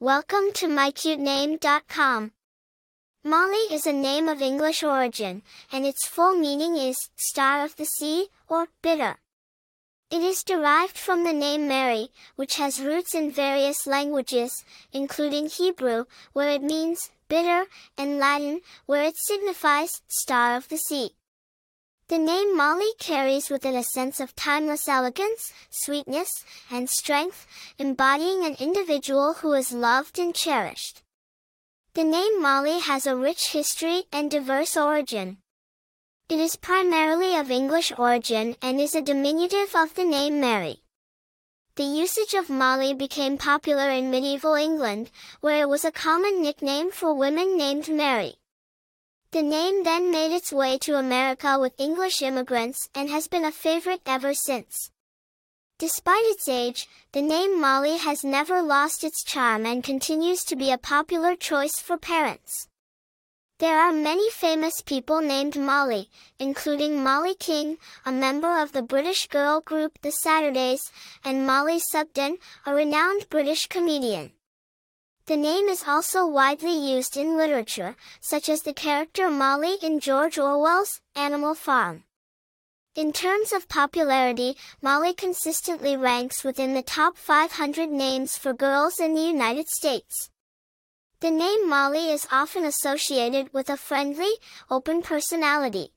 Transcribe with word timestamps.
Welcome 0.00 0.52
to 0.54 0.68
mycutename.com. 0.68 2.30
Mollie 3.24 3.74
is 3.74 3.84
a 3.84 3.92
name 3.92 4.28
of 4.28 4.40
English 4.40 4.84
origin, 4.84 5.42
and 5.72 5.84
its 5.84 6.06
full 6.06 6.36
meaning 6.36 6.76
is 6.76 7.10
star 7.16 7.64
of 7.64 7.74
the 7.74 7.84
sea 7.84 8.28
or 8.48 8.68
bitter. 8.80 9.16
It 10.08 10.22
is 10.22 10.44
derived 10.44 10.96
from 10.96 11.24
the 11.24 11.32
name 11.32 11.66
Mary, 11.66 12.10
which 12.36 12.58
has 12.58 12.80
roots 12.80 13.12
in 13.12 13.32
various 13.32 13.88
languages, 13.88 14.64
including 14.92 15.48
Hebrew, 15.48 16.04
where 16.32 16.50
it 16.50 16.62
means 16.62 17.10
bitter, 17.26 17.66
and 17.98 18.20
Latin, 18.20 18.60
where 18.86 19.02
it 19.02 19.16
signifies 19.16 20.02
star 20.06 20.54
of 20.54 20.68
the 20.68 20.78
sea. 20.78 21.16
The 22.08 22.16
name 22.16 22.56
Mollie 22.56 22.94
carries 22.98 23.50
with 23.50 23.66
it 23.66 23.74
a 23.74 23.82
sense 23.82 24.18
of 24.18 24.34
timeless 24.34 24.88
elegance, 24.88 25.52
sweetness, 25.68 26.42
and 26.70 26.88
strength, 26.88 27.46
embodying 27.76 28.46
an 28.46 28.56
individual 28.58 29.34
who 29.34 29.52
is 29.52 29.72
loved 29.72 30.18
and 30.18 30.34
cherished. 30.34 31.02
The 31.92 32.04
name 32.04 32.40
Mollie 32.40 32.80
has 32.80 33.06
a 33.06 33.14
rich 33.14 33.48
history 33.48 34.04
and 34.10 34.30
diverse 34.30 34.74
origin. 34.74 35.36
It 36.30 36.38
is 36.38 36.56
primarily 36.56 37.36
of 37.36 37.50
English 37.50 37.92
origin 37.98 38.56
and 38.62 38.80
is 38.80 38.94
a 38.94 39.02
diminutive 39.02 39.76
of 39.76 39.94
the 39.94 40.04
name 40.04 40.40
Mary. 40.40 40.84
The 41.74 41.84
usage 41.84 42.32
of 42.32 42.48
Mollie 42.48 42.94
became 42.94 43.36
popular 43.36 43.90
in 43.90 44.10
medieval 44.10 44.54
England, 44.54 45.10
where 45.42 45.60
it 45.60 45.68
was 45.68 45.84
a 45.84 45.92
common 45.92 46.40
nickname 46.40 46.90
for 46.90 47.12
women 47.12 47.58
named 47.58 47.90
Mary. 47.90 48.37
The 49.30 49.42
name 49.42 49.84
then 49.84 50.10
made 50.10 50.34
its 50.34 50.54
way 50.54 50.78
to 50.78 50.96
America 50.96 51.58
with 51.58 51.78
English 51.78 52.22
immigrants 52.22 52.88
and 52.94 53.10
has 53.10 53.28
been 53.28 53.44
a 53.44 53.52
favorite 53.52 54.00
ever 54.06 54.32
since. 54.32 54.90
Despite 55.78 56.24
its 56.24 56.48
age, 56.48 56.88
the 57.12 57.20
name 57.20 57.60
Mollie 57.60 57.98
has 57.98 58.24
never 58.24 58.62
lost 58.62 59.04
its 59.04 59.22
charm 59.22 59.66
and 59.66 59.84
continues 59.84 60.44
to 60.44 60.56
be 60.56 60.72
a 60.72 60.78
popular 60.78 61.36
choice 61.36 61.78
for 61.78 61.98
parents. 61.98 62.68
There 63.58 63.78
are 63.78 63.92
many 63.92 64.30
famous 64.30 64.80
people 64.80 65.20
named 65.20 65.58
Mollie, 65.58 66.08
including 66.38 67.04
Mollie 67.04 67.34
King, 67.34 67.76
a 68.06 68.10
member 68.10 68.62
of 68.62 68.72
the 68.72 68.82
British 68.82 69.26
girl 69.28 69.60
group 69.60 69.98
The 70.00 70.10
Saturdays, 70.10 70.90
and 71.22 71.46
Mollie 71.46 71.80
Sugden, 71.80 72.38
a 72.64 72.74
renowned 72.74 73.28
British 73.28 73.66
comedian. 73.66 74.32
The 75.28 75.36
name 75.36 75.68
is 75.68 75.84
also 75.86 76.26
widely 76.26 76.72
used 76.72 77.14
in 77.14 77.36
literature, 77.36 77.96
such 78.18 78.48
as 78.48 78.62
the 78.62 78.72
character 78.72 79.28
Mollie 79.28 79.76
in 79.82 80.00
George 80.00 80.38
Orwell's 80.38 81.02
Animal 81.14 81.54
Farm. 81.54 82.04
In 82.94 83.12
terms 83.12 83.52
of 83.52 83.68
popularity, 83.68 84.56
Mollie 84.80 85.12
consistently 85.12 85.98
ranks 85.98 86.44
within 86.44 86.72
the 86.72 86.80
top 86.80 87.18
500 87.18 87.90
names 87.90 88.38
for 88.38 88.54
girls 88.54 88.98
in 88.98 89.14
the 89.14 89.20
United 89.20 89.68
States. 89.68 90.30
The 91.20 91.30
name 91.30 91.68
Mollie 91.68 92.10
is 92.10 92.26
often 92.32 92.64
associated 92.64 93.52
with 93.52 93.68
a 93.68 93.76
friendly, 93.76 94.32
open 94.70 95.02
personality. 95.02 95.92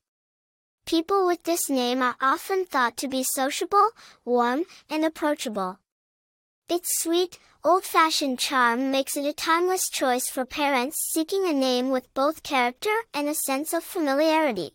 People 0.84 1.26
with 1.26 1.44
this 1.44 1.70
name 1.70 2.02
are 2.02 2.16
often 2.20 2.66
thought 2.66 2.98
to 2.98 3.08
be 3.08 3.22
sociable, 3.22 3.92
warm, 4.26 4.64
and 4.90 5.06
approachable. 5.06 5.78
Its 6.68 7.02
sweet, 7.02 7.38
old-fashioned 7.64 8.38
charm 8.38 8.90
makes 8.90 9.16
it 9.16 9.24
a 9.24 9.32
timeless 9.32 9.88
choice 9.88 10.28
for 10.28 10.44
parents 10.44 11.10
seeking 11.12 11.46
a 11.46 11.52
name 11.52 11.90
with 11.90 12.12
both 12.14 12.42
character 12.42 12.94
and 13.14 13.28
a 13.28 13.34
sense 13.34 13.72
of 13.72 13.84
familiarity. 13.84 14.74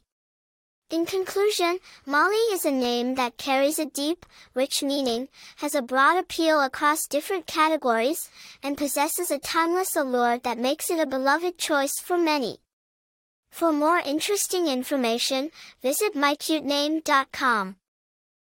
In 0.89 1.05
conclusion, 1.05 1.79
Mollie 2.05 2.53
is 2.53 2.63
a 2.63 2.71
name 2.71 3.15
that 3.15 3.37
carries 3.37 3.77
a 3.77 3.85
deep, 3.85 4.25
rich 4.53 4.81
meaning, 4.81 5.27
has 5.57 5.75
a 5.75 5.81
broad 5.81 6.17
appeal 6.17 6.61
across 6.61 7.07
different 7.07 7.45
categories, 7.45 8.29
and 8.63 8.77
possesses 8.77 9.29
a 9.29 9.37
timeless 9.37 9.97
allure 9.97 10.37
that 10.39 10.57
makes 10.57 10.89
it 10.89 10.99
a 10.99 11.05
beloved 11.05 11.57
choice 11.57 11.99
for 12.01 12.17
many. 12.17 12.59
For 13.51 13.73
more 13.73 13.99
interesting 13.99 14.67
information, 14.67 15.51
visit 15.81 16.13
mycutename.com. 16.13 17.75